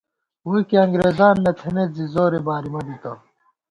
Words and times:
ووئی 0.47 0.63
کی 0.69 0.75
انگرېزان 0.83 1.35
نہ 1.45 1.51
تھنَئیت 1.59 1.91
زی 1.97 2.05
زورے 2.13 2.39
بارِمہ 2.45 2.81
بِتہ 2.85 3.11